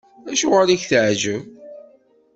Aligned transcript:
Acuɣeṛ 0.31 0.67
i 0.69 0.75
ak-teɛǧeb? 0.77 1.43